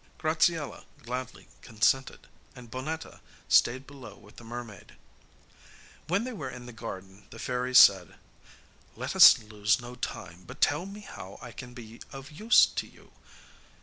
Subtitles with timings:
[0.17, 4.95] Graziella gladly consented, and Bonnetta stayed below with the mermaid.
[6.07, 8.15] When they were in the garden the fairy said:
[8.95, 12.87] 'Let us lose no time, but tell me how I can be of use to
[12.87, 13.11] you.